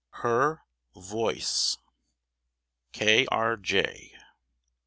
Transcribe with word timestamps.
HER 0.25 0.63
VOICE. 0.95 1.77
K. 2.91 3.27
R. 3.29 3.55
J. 3.55 4.17